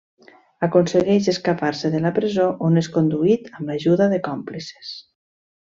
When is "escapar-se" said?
1.33-1.91